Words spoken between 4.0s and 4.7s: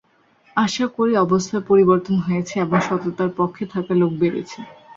লোক বেড়েছে।